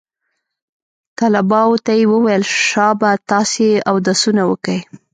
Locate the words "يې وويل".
1.99-2.43